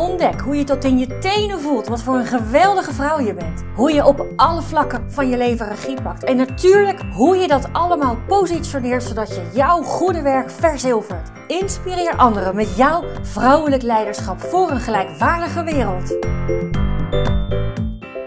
[0.00, 3.64] Ontdek hoe je tot in je tenen voelt wat voor een geweldige vrouw je bent.
[3.74, 6.24] Hoe je op alle vlakken van je leven regie pakt.
[6.24, 11.30] En natuurlijk hoe je dat allemaal positioneert zodat je jouw goede werk verzilvert.
[11.46, 16.16] Inspireer anderen met jouw vrouwelijk leiderschap voor een gelijkwaardige wereld.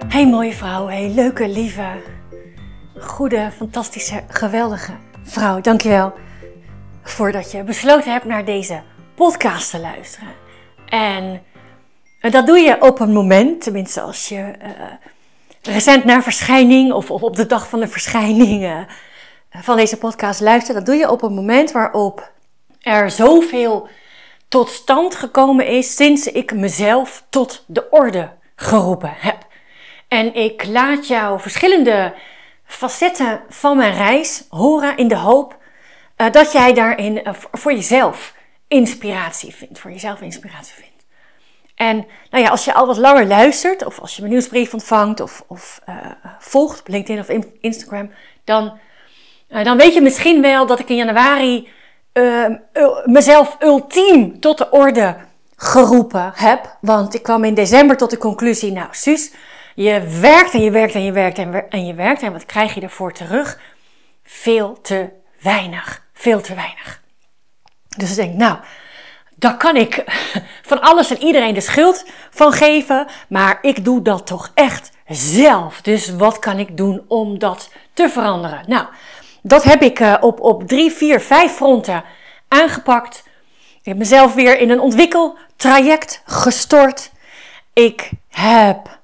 [0.08, 1.88] Hey mooie vrouw, hey leuke, lieve,
[3.00, 4.94] goede, fantastische, geweldige
[5.24, 5.62] vrouw.
[5.62, 6.14] Dankjewel
[7.04, 8.82] voordat je besloten hebt naar deze
[9.16, 10.30] podcast te luisteren.
[10.86, 11.42] En
[12.32, 14.70] dat doe je op een moment, tenminste als je uh,
[15.62, 18.80] recent naar verschijning of, op de dag van de verschijning uh,
[19.50, 20.78] van deze podcast luistert.
[20.78, 22.32] Dat doe je op een moment waarop
[22.82, 23.88] er zoveel
[24.48, 29.38] tot stand gekomen is sinds ik mezelf tot de orde geroepen heb.
[30.08, 32.14] En ik laat jou verschillende
[32.66, 35.58] facetten van mijn reis horen in de hoop
[36.18, 37.22] uh, dat jij daarin
[37.52, 38.34] voor jezelf
[38.68, 39.80] inspiratie vindt.
[39.80, 40.93] Voor jezelf inspiratie vindt.
[41.76, 45.20] En nou ja, als je al wat langer luistert, of als je mijn nieuwsbrief ontvangt,
[45.20, 45.96] of, of uh,
[46.40, 48.12] volgt op LinkedIn of Instagram,
[48.44, 48.80] dan,
[49.50, 51.70] uh, dan weet je misschien wel dat ik in januari
[52.14, 52.46] uh,
[53.06, 55.16] mezelf ultiem tot de orde
[55.56, 56.78] geroepen heb.
[56.82, 59.32] Want ik kwam in december tot de conclusie, nou Suus,
[59.76, 62.22] je werkt en je werkt en je werkt en, en je werkt.
[62.22, 63.60] En wat krijg je ervoor terug?
[64.24, 65.10] Veel te
[65.42, 66.06] weinig.
[66.14, 67.02] Veel te weinig.
[67.98, 68.58] Dus ik denk, nou,
[69.44, 70.04] daar kan ik
[70.70, 75.82] van alles en iedereen de schuld van geven, maar ik doe dat toch echt zelf.
[75.82, 78.64] Dus wat kan ik doen om dat te veranderen?
[78.68, 78.86] Nou,
[79.42, 82.04] dat heb ik uh, op, op drie, vier, vijf fronten
[82.48, 83.24] aangepakt.
[83.80, 87.12] Ik heb mezelf weer in een ontwikkeltraject gestort.
[87.74, 89.00] Ik heb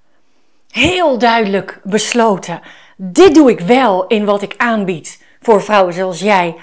[0.72, 2.62] heel duidelijk besloten:
[2.96, 6.56] dit doe ik wel in wat ik aanbied voor vrouwen zoals jij.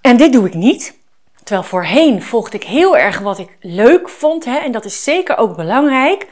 [0.00, 1.02] En dit doe ik niet.
[1.44, 4.44] Terwijl voorheen volgde ik heel erg wat ik leuk vond.
[4.44, 6.28] Hè, en dat is zeker ook belangrijk.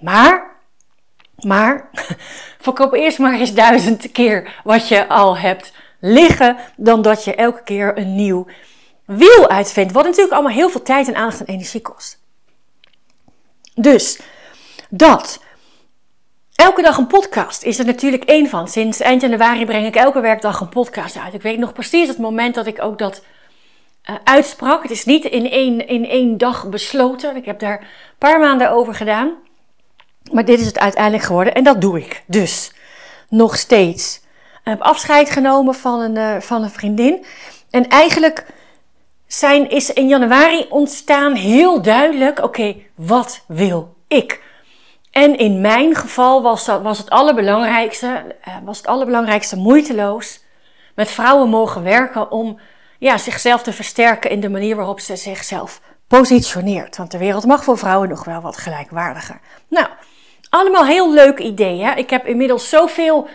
[0.00, 0.56] Maar,
[1.38, 1.90] maar,
[2.58, 6.56] verkoop eerst maar eens duizend keer wat je al hebt liggen.
[6.76, 8.46] Dan dat je elke keer een nieuw
[9.04, 9.92] wiel uitvindt.
[9.92, 12.18] Wat natuurlijk allemaal heel veel tijd en aandacht en energie kost.
[13.74, 14.20] Dus,
[14.88, 15.44] dat.
[16.54, 18.68] Elke dag een podcast is er natuurlijk één van.
[18.68, 21.34] Sinds eind januari breng ik elke werkdag een podcast uit.
[21.34, 23.22] Ik weet nog precies het moment dat ik ook dat
[24.10, 24.82] uh, uitsprak.
[24.82, 27.36] Het is niet in één, in één dag besloten.
[27.36, 27.86] Ik heb daar een
[28.18, 29.34] paar maanden over gedaan.
[30.32, 32.72] Maar dit is het uiteindelijk geworden en dat doe ik dus
[33.28, 34.16] nog steeds.
[34.16, 37.24] Ik heb afscheid genomen van een, uh, van een vriendin.
[37.70, 38.46] En eigenlijk
[39.26, 44.44] zijn, is in januari ontstaan heel duidelijk: oké, wat wil ik?
[45.10, 50.44] En in mijn geval was, dat, was, het allerbelangrijkste, uh, was het allerbelangrijkste moeiteloos
[50.94, 52.58] met vrouwen mogen werken om
[53.06, 56.96] ja, zichzelf te versterken in de manier waarop ze zichzelf positioneert.
[56.96, 59.40] Want de wereld mag voor vrouwen nog wel wat gelijkwaardiger.
[59.68, 59.86] Nou,
[60.48, 61.96] allemaal heel leuk ideeën.
[61.96, 63.28] Ik heb inmiddels zoveel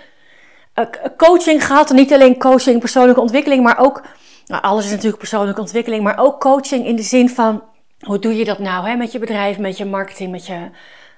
[0.75, 0.85] uh,
[1.17, 1.91] coaching gehad.
[1.91, 4.01] Niet alleen coaching, persoonlijke ontwikkeling, maar ook.
[4.45, 7.63] Nou, alles is natuurlijk persoonlijke ontwikkeling, maar ook coaching in de zin van.
[7.99, 10.69] Hoe doe je dat nou hè, met je bedrijf, met je marketing, met je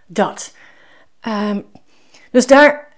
[0.06, 0.56] dat?
[1.28, 1.66] Um,
[2.32, 2.93] dus daar eh,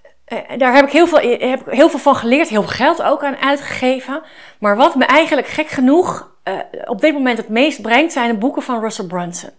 [0.57, 1.19] daar heb ik, heel veel,
[1.49, 4.23] heb ik heel veel van geleerd, heel veel geld ook aan uitgegeven.
[4.59, 6.53] Maar wat me eigenlijk gek genoeg uh,
[6.85, 9.49] op dit moment het meest brengt, zijn de boeken van Russell Brunson.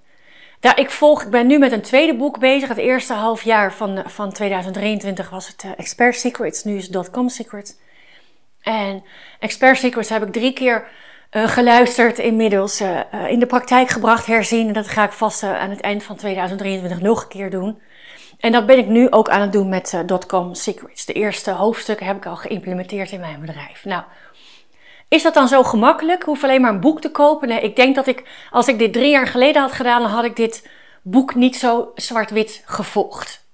[0.61, 2.69] Daar, ik, volg, ik ben nu met een tweede boek bezig.
[2.69, 7.29] Het eerste half jaar van, van 2023 was het Expert Secrets, nu is het Dotcom
[7.29, 7.75] Secrets.
[8.63, 9.05] En
[9.39, 10.89] Expert Secrets heb ik drie keer
[11.31, 12.81] geluisterd, inmiddels
[13.29, 14.67] in de praktijk gebracht, herzien.
[14.67, 17.81] En dat ga ik vast aan het eind van 2023 nog een keer doen.
[18.39, 21.05] En dat ben ik nu ook aan het doen met uh, Dotcom Secrets.
[21.05, 23.85] De eerste hoofdstukken heb ik al geïmplementeerd in mijn bedrijf.
[23.85, 24.03] Nou,
[25.09, 26.23] is dat dan zo gemakkelijk?
[26.23, 27.63] Hoef alleen maar een boek te kopen.
[27.63, 30.37] Ik denk dat ik, als ik dit drie jaar geleden had gedaan, dan had ik
[30.37, 30.69] dit
[31.03, 33.45] boek niet zo zwart-wit gevolgd.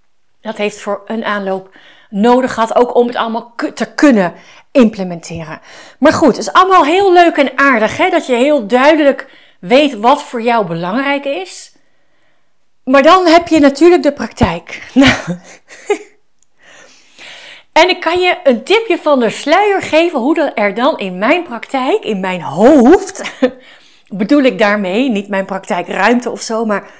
[0.41, 1.77] Dat heeft voor een aanloop
[2.11, 4.35] nodig gehad, ook om het allemaal te kunnen
[4.71, 5.61] implementeren.
[5.99, 8.11] Maar goed, het is allemaal heel leuk en aardig, hè?
[8.11, 11.72] dat je heel duidelijk weet wat voor jou belangrijk is.
[12.85, 14.83] Maar dan heb je natuurlijk de praktijk.
[17.73, 21.43] En ik kan je een tipje van de sluier geven hoe er dan in mijn
[21.43, 23.23] praktijk, in mijn hoofd,
[24.21, 26.91] bedoel ik daarmee, niet mijn praktijkruimte of zo, maar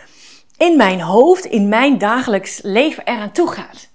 [0.57, 3.89] in mijn hoofd, in mijn dagelijks leven eraan toe gaat.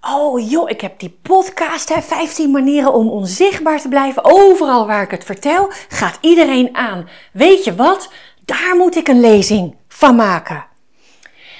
[0.00, 4.24] Oh joh, ik heb die podcast, hè, 15 manieren om onzichtbaar te blijven.
[4.24, 7.08] Overal waar ik het vertel, gaat iedereen aan.
[7.32, 8.12] Weet je wat?
[8.44, 10.66] Daar moet ik een lezing van maken.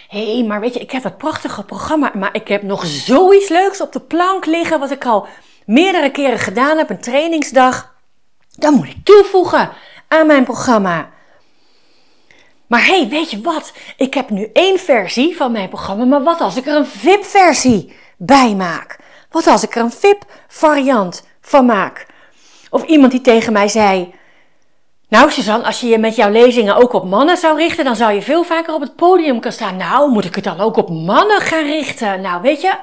[0.09, 3.49] Hé, hey, maar weet je, ik heb dat prachtige programma, maar ik heb nog zoiets
[3.49, 5.27] leuks op de plank liggen, wat ik al
[5.67, 7.95] meerdere keren gedaan heb, een trainingsdag.
[8.51, 9.71] Dan moet ik toevoegen
[10.09, 11.11] aan mijn programma.
[12.67, 13.73] Maar hey, weet je wat?
[13.97, 17.97] Ik heb nu één versie van mijn programma, maar wat als ik er een VIP-versie
[18.17, 18.99] bij maak?
[19.31, 22.07] Wat als ik er een VIP-variant van maak?
[22.71, 24.15] Of iemand die tegen mij zei:
[25.11, 28.13] Nou, Suzanne, als je je met jouw lezingen ook op mannen zou richten, dan zou
[28.13, 29.77] je veel vaker op het podium kunnen staan.
[29.77, 32.21] Nou, moet ik het dan ook op mannen gaan richten?
[32.21, 32.75] Nou, weet je,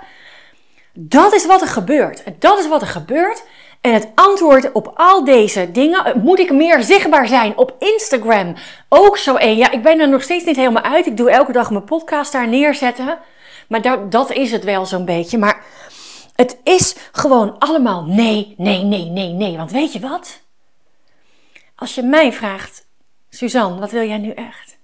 [0.94, 2.24] dat is wat er gebeurt.
[2.40, 3.44] Dat is wat er gebeurt.
[3.82, 8.56] En het antwoord op al deze dingen, eh, moet ik meer zichtbaar zijn op Instagram?
[8.90, 9.58] Ook zo één.
[9.58, 11.06] Ja, ik ben er nog steeds niet helemaal uit.
[11.06, 13.18] Ik doe elke dag mijn podcast daar neerzetten.
[13.68, 15.38] Maar dat, dat is het wel zo'n beetje.
[15.38, 15.64] Maar
[16.36, 19.58] het is gewoon allemaal nee, nee, nee, nee, nee.
[19.58, 20.46] Want weet je wat?
[21.80, 22.86] Als je mij vraagt,
[23.30, 24.78] Suzanne, wat wil jij nu echt?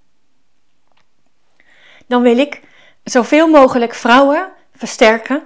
[2.08, 2.62] Dan wil ik
[3.04, 5.44] zoveel mogelijk vrouwen versterken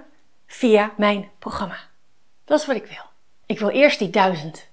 [0.47, 1.77] via mijn programma.
[2.45, 3.03] Dat is wat ik wil.
[3.45, 4.67] Ik wil eerst die duizend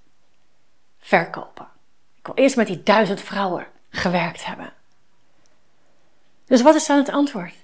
[0.99, 1.69] verkopen.
[2.19, 4.73] Ik wil eerst met die duizend vrouwen gewerkt hebben.
[6.47, 7.55] Dus wat is dan het antwoord?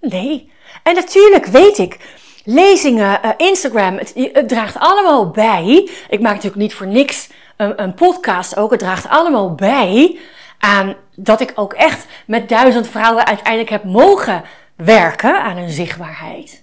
[0.00, 0.52] Nee.
[0.82, 5.90] En natuurlijk weet ik, lezingen, uh, Instagram, het, draagt allemaal bij.
[6.08, 7.28] Ik maak natuurlijk niet voor niks
[7.62, 8.70] een, podcast ook.
[8.70, 10.18] Het draagt allemaal bij
[10.58, 14.42] aan dat ik ook echt met duizend vrouwen uiteindelijk heb mogen
[14.76, 16.62] werken aan hun zichtbaarheid.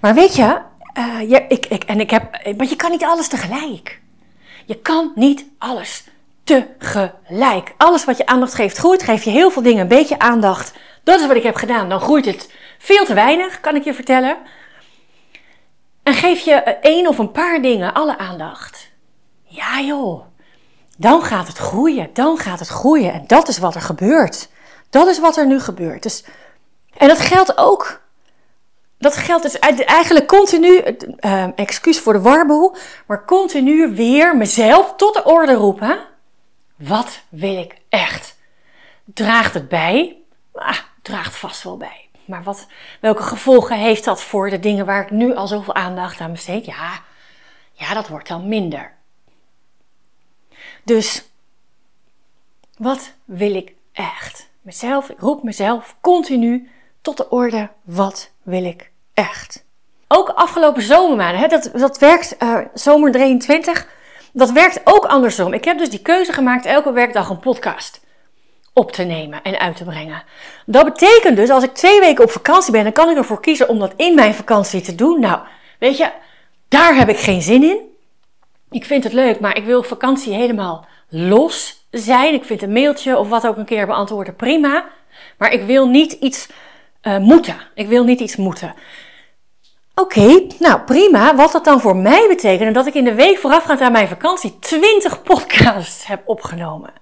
[0.00, 0.58] Maar weet je,
[0.98, 4.00] uh, ja, ik, ik, en ik heb, maar je kan niet alles tegelijk.
[4.66, 6.04] Je kan niet alles
[6.44, 7.74] tegelijk.
[7.76, 9.02] Alles wat je aandacht geeft groeit.
[9.02, 10.72] Geef je heel veel dingen een beetje aandacht.
[11.02, 11.88] Dat is wat ik heb gedaan.
[11.88, 14.36] Dan groeit het veel te weinig, kan ik je vertellen.
[16.02, 18.83] En geef je één of een paar dingen alle aandacht.
[19.54, 20.24] Ja joh,
[20.96, 22.10] dan gaat het groeien.
[22.12, 23.12] Dan gaat het groeien.
[23.12, 24.48] En dat is wat er gebeurt.
[24.90, 26.02] Dat is wat er nu gebeurt.
[26.02, 26.24] Dus,
[26.96, 28.02] en dat geldt ook
[28.98, 35.14] dat geldt dus eigenlijk continu, uh, excuus voor de warboel, maar continu weer mezelf tot
[35.14, 35.98] de orde roepen.
[36.76, 38.36] Wat wil ik echt?
[39.04, 40.16] Draagt het bij?
[40.52, 42.08] Ah, draagt vast wel bij.
[42.24, 42.66] Maar wat,
[43.00, 46.64] welke gevolgen heeft dat voor de dingen waar ik nu al zoveel aandacht aan besteed?
[46.64, 47.00] Ja,
[47.72, 48.93] ja, dat wordt dan minder.
[50.84, 51.28] Dus,
[52.78, 54.48] wat wil ik echt?
[54.60, 56.70] Mezelf, ik roep mezelf continu
[57.00, 59.64] tot de orde, wat wil ik echt.
[60.08, 63.88] Ook afgelopen zomermaanden, hè, dat, dat werkt, uh, zomer 23,
[64.32, 65.52] dat werkt ook andersom.
[65.52, 68.00] Ik heb dus die keuze gemaakt elke werkdag een podcast
[68.72, 70.22] op te nemen en uit te brengen.
[70.66, 73.68] Dat betekent dus, als ik twee weken op vakantie ben, dan kan ik ervoor kiezen
[73.68, 75.20] om dat in mijn vakantie te doen.
[75.20, 75.40] Nou,
[75.78, 76.10] weet je,
[76.68, 77.93] daar heb ik geen zin in.
[78.74, 82.34] Ik vind het leuk, maar ik wil vakantie helemaal los zijn.
[82.34, 84.84] Ik vind een mailtje of wat ook een keer beantwoorden prima.
[85.38, 86.48] Maar ik wil niet iets
[87.02, 87.56] uh, moeten.
[87.74, 88.74] Ik wil niet iets moeten.
[89.94, 91.34] Oké, nou prima.
[91.36, 94.58] Wat dat dan voor mij betekent, dat ik in de week voorafgaand aan mijn vakantie
[94.58, 96.92] 20 podcasts heb opgenomen.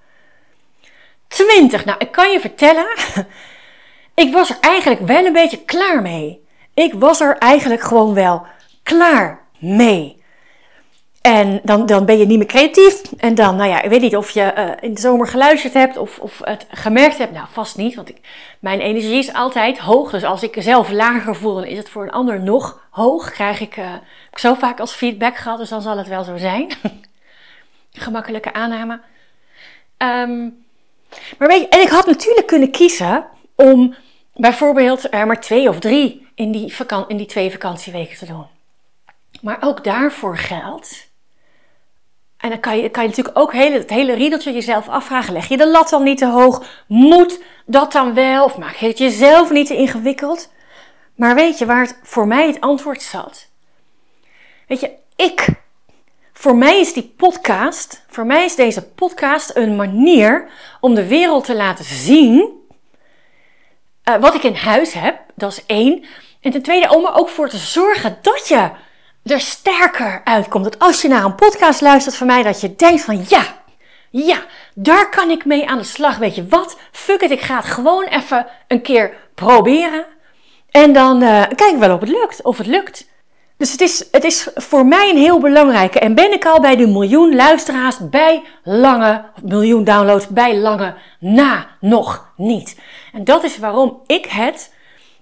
[1.28, 1.84] 20.
[1.84, 2.86] Nou, ik kan je vertellen,
[4.24, 6.44] ik was er eigenlijk wel een beetje klaar mee.
[6.74, 8.46] Ik was er eigenlijk gewoon wel
[8.82, 10.21] klaar mee.
[11.22, 13.02] En dan, dan ben je niet meer creatief.
[13.18, 15.96] En dan, nou ja, ik weet niet of je uh, in de zomer geluisterd hebt
[15.96, 17.32] of, of het gemerkt hebt.
[17.32, 18.12] Nou, vast niet, want
[18.58, 20.10] mijn energie is altijd hoog.
[20.10, 23.30] Dus als ik zelf lager voel, dan is het voor een ander nog hoog.
[23.30, 23.94] Krijg ik, uh,
[24.30, 26.72] ik zo vaak als feedback gehad, dus dan zal het wel zo zijn.
[27.92, 29.00] Gemakkelijke aanname.
[29.98, 30.64] Um,
[31.38, 33.94] maar weet je, en ik had natuurlijk kunnen kiezen om
[34.34, 36.74] bijvoorbeeld er maar twee of drie in die,
[37.06, 38.46] in die twee vakantieweken te doen.
[39.40, 41.10] Maar ook daarvoor geldt
[42.42, 45.32] en dan kan je, kan je natuurlijk ook hele, het hele riedeltje jezelf afvragen.
[45.32, 46.84] Leg je de lat dan niet te hoog?
[46.86, 48.44] Moet dat dan wel?
[48.44, 50.52] Of maak je het jezelf niet te ingewikkeld?
[51.14, 53.48] Maar weet je waar het voor mij het antwoord zat?
[54.66, 55.46] Weet je, ik.
[56.32, 60.48] Voor mij is die podcast, voor mij is deze podcast een manier
[60.80, 62.60] om de wereld te laten zien
[64.04, 65.20] uh, wat ik in huis heb.
[65.34, 66.04] Dat is één.
[66.40, 68.70] En ten tweede om er ook voor te zorgen dat je
[69.24, 70.64] er sterker uitkomt.
[70.64, 73.44] Dat als je naar een podcast luistert van mij, dat je denkt van ja,
[74.10, 74.42] ja,
[74.74, 76.18] daar kan ik mee aan de slag.
[76.18, 76.78] Weet je wat?
[76.92, 80.04] Fuck it, ik ga het gewoon even een keer proberen.
[80.70, 82.42] En dan uh, kijk ik wel of het lukt.
[82.42, 83.10] Of het lukt.
[83.56, 85.98] Dus het is, het is voor mij een heel belangrijke.
[85.98, 91.66] En ben ik al bij de miljoen luisteraars bij lange, miljoen downloads bij lange na
[91.80, 92.80] nog niet.
[93.12, 94.74] En dat is waarom ik het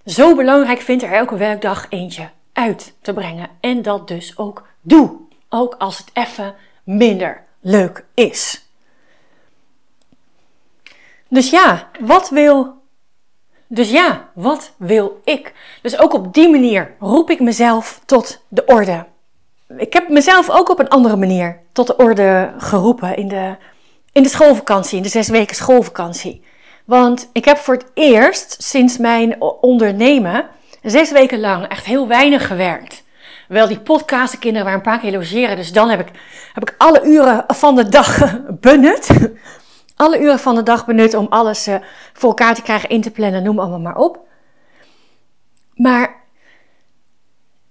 [0.04, 2.30] zo belangrijk vind er elke werkdag eentje
[2.60, 3.48] uit te brengen.
[3.60, 5.16] En dat dus ook doe.
[5.48, 8.64] Ook als het even minder leuk is.
[11.28, 12.78] Dus ja, wat wil.
[13.66, 15.52] Dus ja, wat wil ik?
[15.82, 19.06] Dus ook op die manier roep ik mezelf tot de orde.
[19.76, 23.56] Ik heb mezelf ook op een andere manier tot de orde geroepen in de,
[24.12, 26.44] in de schoolvakantie, in de zes weken schoolvakantie.
[26.84, 30.48] Want ik heb voor het eerst sinds mijn ondernemen
[30.82, 33.04] zes weken lang echt heel weinig gewerkt.
[33.48, 36.10] Wel, die podcast, de kinderen waren een paar keer logeren, dus dan heb ik,
[36.52, 39.30] heb ik alle uren van de dag benut.
[39.96, 41.74] Alle uren van de dag benut om alles uh,
[42.12, 44.18] voor elkaar te krijgen, in te plannen, noem allemaal maar op.
[45.74, 46.22] Maar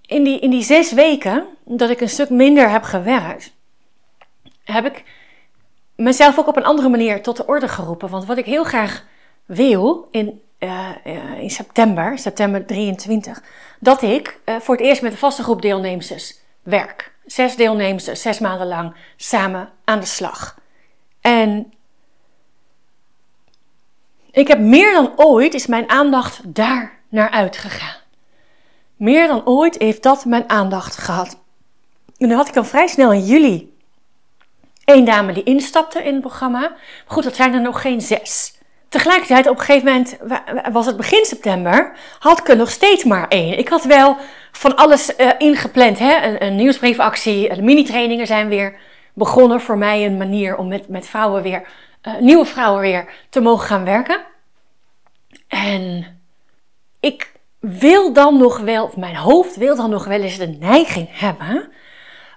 [0.05, 3.53] in die, in die zes weken dat ik een stuk minder heb gewerkt,
[4.63, 5.03] heb ik
[5.95, 8.09] mezelf ook op een andere manier tot de orde geroepen.
[8.09, 9.05] Want wat ik heel graag
[9.45, 10.89] wil in, uh,
[11.37, 13.43] in september, september 23,
[13.79, 17.11] dat ik uh, voor het eerst met een vaste groep deelnemers werk.
[17.25, 20.57] Zes deelnemers, zes maanden lang samen aan de slag.
[21.21, 21.73] En
[24.31, 27.97] ik heb meer dan ooit, is mijn aandacht daar naar uitgegaan.
[28.95, 31.37] Meer dan ooit heeft dat mijn aandacht gehad.
[32.17, 33.77] En dan had ik dan vrij snel in juli
[34.89, 36.75] één dame die instapte in het programma.
[37.05, 38.58] Goed, dat zijn er nog geen zes.
[38.89, 40.17] Tegelijkertijd, op een gegeven moment,
[40.71, 43.57] was het begin september, had ik er nog steeds maar één.
[43.57, 44.17] Ik had wel
[44.51, 45.99] van alles uh, ingepland.
[45.99, 46.39] Hè?
[46.39, 48.75] Een, nieuwsbriefactie, de mini-trainingen zijn weer
[49.13, 49.61] begonnen.
[49.61, 51.67] Voor mij een manier om met, met vrouwen weer,
[52.03, 54.21] uh, nieuwe vrouwen weer te mogen gaan werken.
[55.47, 56.05] En
[56.99, 61.07] ik wil dan nog wel, of mijn hoofd wil dan nog wel eens de neiging
[61.11, 61.71] hebben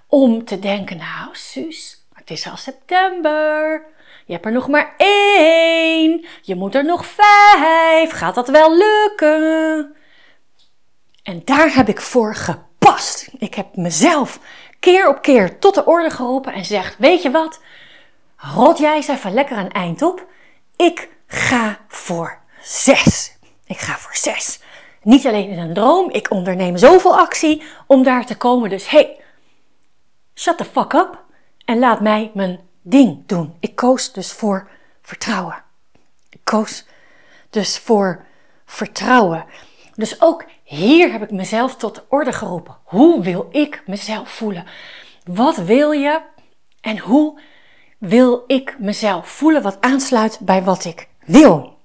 [0.07, 3.85] om te denken, nou Suus, het is al september.
[4.27, 6.27] Je hebt er nog maar één.
[6.43, 8.11] Je moet er nog vijf.
[8.11, 9.97] Gaat dat wel lukken?
[11.23, 13.29] En daar heb ik voor gepast.
[13.39, 14.39] Ik heb mezelf
[14.81, 17.61] keer op keer tot de orde geroepen en zegt: Weet je wat?
[18.37, 20.27] Rot jij eens even lekker een eind op.
[20.77, 23.37] Ik ga voor zes.
[23.67, 24.61] Ik ga voor zes.
[25.03, 28.71] Niet alleen in een droom, ik onderneem zoveel actie om daar te komen.
[28.71, 29.17] Dus hey,
[30.35, 31.25] shut the fuck up
[31.65, 33.55] en laat mij mijn ding doen.
[33.61, 34.69] Ik koos dus voor
[35.03, 35.63] vertrouwen.
[36.31, 36.85] Ik koos
[37.51, 38.25] dus voor
[38.67, 39.45] vertrouwen.
[39.95, 42.77] Dus ook hier heb ik mezelf tot orde geroepen.
[42.85, 44.65] Hoe wil ik mezelf voelen?
[45.25, 46.21] Wat wil je
[46.81, 47.41] en hoe
[47.99, 51.77] wil ik mezelf voelen wat aansluit bij wat ik wil?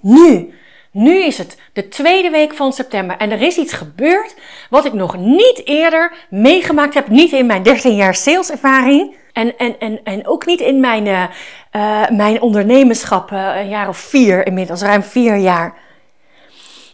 [0.00, 0.54] Nu
[0.94, 4.34] nu is het de tweede week van september en er is iets gebeurd
[4.70, 7.08] wat ik nog niet eerder meegemaakt heb.
[7.08, 12.08] Niet in mijn 13 jaar saleservaring en, en, en, en ook niet in mijn, uh,
[12.08, 15.78] mijn ondernemerschap, uh, een jaar of vier inmiddels, ruim vier jaar.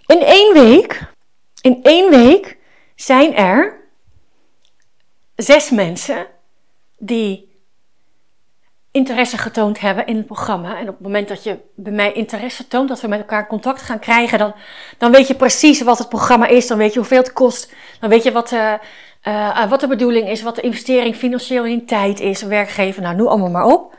[0.06, 1.02] In één week,
[1.61, 2.56] in één week
[2.94, 3.80] zijn er
[5.37, 6.26] zes mensen
[6.99, 7.50] die
[8.90, 10.78] interesse getoond hebben in het programma.
[10.78, 13.82] En op het moment dat je bij mij interesse toont, dat we met elkaar contact
[13.82, 14.54] gaan krijgen, dan,
[14.99, 16.66] dan weet je precies wat het programma is.
[16.66, 17.73] Dan weet je hoeveel het kost.
[18.00, 18.73] Dan weet je wat, uh,
[19.25, 23.02] uh, wat de bedoeling is, wat de investering financieel in tijd is, werkgever.
[23.02, 23.99] Nou, noem allemaal maar op.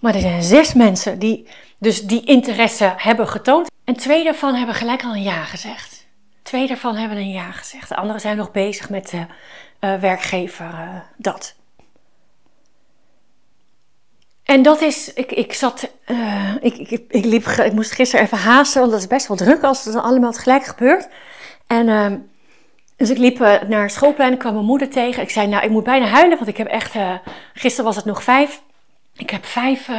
[0.00, 1.46] Maar er zijn zes mensen die
[1.78, 3.70] dus die interesse hebben getoond.
[3.84, 6.06] En twee daarvan hebben gelijk al een ja gezegd.
[6.42, 7.88] Twee daarvan hebben een ja gezegd.
[7.88, 9.26] De anderen zijn nog bezig met de
[9.80, 11.54] uh, werkgever dat.
[14.44, 15.90] En dat is, ik, ik zat,
[16.60, 19.62] ik, ik, ik, liep, ik moest gisteren even haasten, want dat is best wel druk
[19.62, 21.08] als het allemaal tegelijk gebeurt.
[21.66, 22.12] En uh,
[23.00, 25.22] dus ik liep uh, naar schoolplein, ik kwam mijn moeder tegen.
[25.22, 26.94] Ik zei, nou, ik moet bijna huilen, want ik heb echt,
[27.54, 28.62] gisteren was het nog vijf.
[29.16, 29.90] Ik heb vijf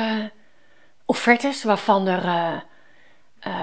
[1.05, 2.24] offertes, waarvan er,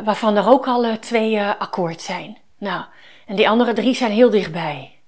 [0.05, 2.39] waarvan er ook al twee akkoord zijn.
[2.59, 2.85] Nou,
[3.27, 4.99] en die andere drie zijn heel dichtbij.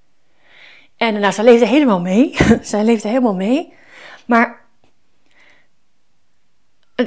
[0.97, 2.37] En nou, ze leefde helemaal mee.
[2.63, 3.73] zij leefde helemaal mee.
[4.27, 4.60] Maar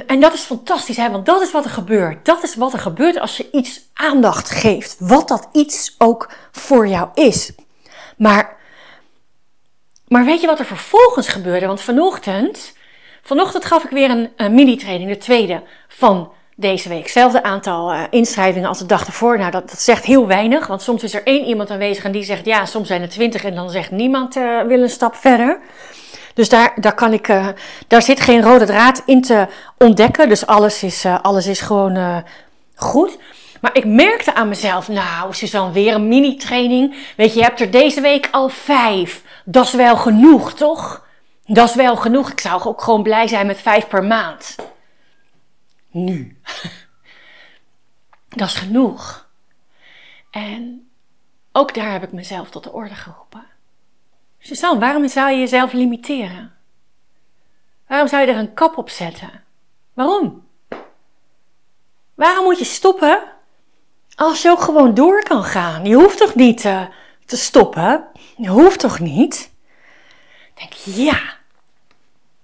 [0.06, 1.10] en dat is fantastisch, hè?
[1.10, 2.24] want dat is wat er gebeurt.
[2.24, 4.96] Dat is wat er gebeurt als je iets aandacht geeft.
[4.98, 7.52] Wat dat iets ook voor jou is.
[8.16, 8.56] Maar,
[10.08, 11.66] maar weet je wat er vervolgens gebeurde?
[11.66, 12.72] Want vanochtend,
[13.22, 17.02] vanochtend gaf ik weer een, mini-training, de tweede van deze week.
[17.02, 19.38] Hetzelfde aantal uh, inschrijvingen als de dag ervoor.
[19.38, 22.24] Nou, dat, dat, zegt heel weinig, want soms is er één iemand aanwezig en die
[22.24, 25.60] zegt ja, soms zijn er twintig en dan zegt niemand uh, wil een stap verder.
[26.34, 27.48] Dus daar, daar, kan ik, uh,
[27.86, 29.48] daar zit geen rode draad in te
[29.78, 30.28] ontdekken.
[30.28, 32.16] Dus alles is, uh, alles is gewoon uh,
[32.74, 33.18] goed.
[33.60, 36.96] Maar ik merkte aan mezelf, nou Suzanne, weer een mini-training.
[37.16, 39.22] Weet je, je hebt er deze week al vijf.
[39.44, 41.06] Dat is wel genoeg, toch?
[41.46, 42.30] Dat is wel genoeg.
[42.30, 44.56] Ik zou ook gewoon blij zijn met vijf per maand.
[45.90, 46.36] Nu.
[48.28, 49.28] Dat is genoeg.
[50.30, 50.88] En
[51.52, 53.46] ook daar heb ik mezelf tot de orde geroepen.
[54.46, 56.52] Suzanne, waarom zou je jezelf limiteren?
[57.86, 59.44] Waarom zou je er een kap op zetten?
[59.92, 60.48] Waarom?
[62.14, 63.22] Waarom moet je stoppen
[64.14, 65.84] als je ook gewoon door kan gaan?
[65.84, 66.86] Je hoeft toch niet uh,
[67.24, 68.06] te stoppen?
[68.36, 69.52] Je hoeft toch niet?
[70.54, 71.36] Denk, ja,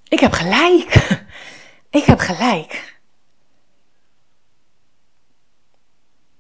[0.09, 1.21] ik heb gelijk.
[2.01, 2.99] ik heb gelijk.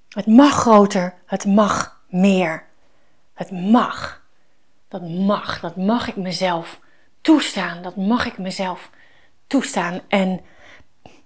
[0.09, 2.67] Het mag groter, het mag meer.
[3.35, 4.19] Het mag.
[4.90, 6.80] Dat mag, dat mag ik mezelf
[7.20, 7.82] toestaan.
[7.82, 8.90] Dat mag ik mezelf
[9.47, 10.00] toestaan.
[10.09, 10.40] En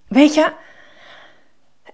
[0.09, 0.53] weet je,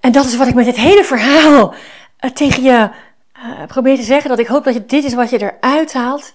[0.01, 1.75] en dat is wat ik met dit hele verhaal
[2.21, 2.91] uh, tegen je
[3.37, 4.31] uh, probeer te zeggen.
[4.31, 6.35] Dat ik hoop dat je, dit is wat je eruit haalt.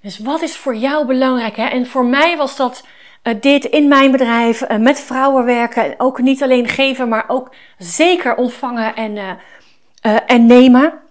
[0.00, 1.56] Dus wat is voor jou belangrijk?
[1.56, 1.66] Hè?
[1.66, 2.86] En voor mij was dat
[3.22, 5.94] uh, dit in mijn bedrijf, met vrouwen werken.
[5.96, 9.38] Ook niet alleen geven, maar ook zeker ontvangen en,
[10.26, 11.07] en nemen.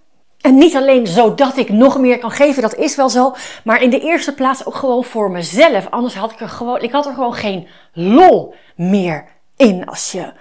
[0.48, 3.36] En niet alleen zodat ik nog meer kan geven, dat is wel zo.
[3.64, 5.90] Maar in de eerste plaats ook gewoon voor mezelf.
[5.90, 9.26] Anders had ik er gewoon, ik had er gewoon geen lol meer
[9.58, 10.32] in als je,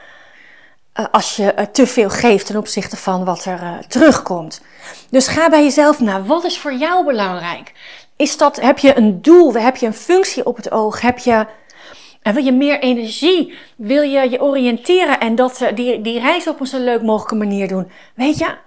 [1.01, 4.61] uh, als je uh, te veel geeft ten opzichte van wat er uh, terugkomt.
[5.11, 7.73] Dus ga bij jezelf naar, wat is voor jou belangrijk?
[8.17, 9.55] Is dat, heb je een doel?
[9.55, 11.01] Heb je een functie op het oog?
[11.01, 11.47] Heb je,
[12.23, 13.55] wil je meer energie?
[13.77, 17.69] Wil je je oriënteren en dat, die, die reis op een zo leuk mogelijke manier
[17.69, 17.91] doen?
[18.15, 18.65] Weet je,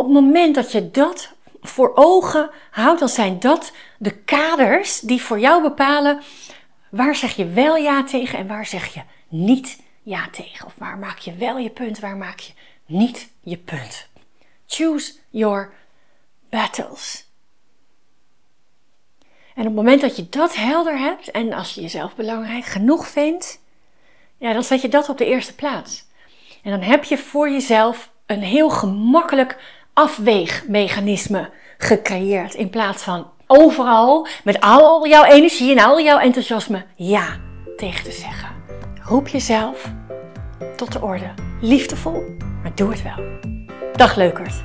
[0.00, 5.22] op het moment dat je dat voor ogen houdt, dan zijn dat de kaders die
[5.22, 6.22] voor jou bepalen
[6.90, 10.66] waar zeg je wel ja tegen en waar zeg je niet ja tegen.
[10.66, 12.52] Of waar maak je wel je punt, waar maak je
[12.86, 14.08] niet je punt.
[14.66, 15.72] Choose your
[16.50, 17.28] battles.
[19.54, 23.08] En op het moment dat je dat helder hebt en als je jezelf belangrijk genoeg
[23.08, 23.60] vindt,
[24.36, 26.08] ja, dan zet je dat op de eerste plaats.
[26.62, 32.54] En dan heb je voor jezelf een heel gemakkelijk afweegmechanisme gecreëerd.
[32.54, 37.26] In plaats van overal met al jouw energie en al jouw enthousiasme ja
[37.76, 38.48] tegen te zeggen.
[39.02, 39.92] Roep jezelf
[40.76, 41.34] tot de orde.
[41.60, 42.22] Liefdevol,
[42.62, 43.24] maar doe het wel.
[43.92, 44.64] Dag leukert.